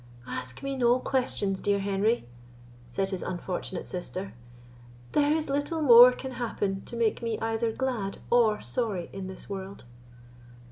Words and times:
"Ask 0.25 0.63
me 0.63 0.75
no 0.75 0.97
questions, 0.97 1.61
dear 1.61 1.77
Henry," 1.77 2.27
said 2.89 3.11
his 3.11 3.21
unfortunate 3.21 3.87
sister; 3.87 4.33
"there 5.11 5.31
is 5.31 5.47
little 5.47 5.83
more 5.83 6.11
can 6.11 6.31
happen 6.31 6.81
to 6.85 6.95
make 6.95 7.21
me 7.21 7.37
either 7.39 7.71
glad 7.71 8.17
or 8.31 8.61
sorry 8.61 9.11
in 9.13 9.27
this 9.27 9.47
world." 9.47 9.83